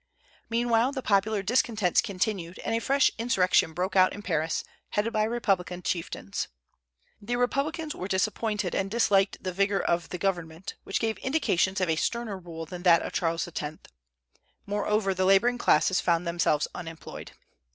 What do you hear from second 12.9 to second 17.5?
of Charles X. Moreover, the laboring classes found themselves unemployed.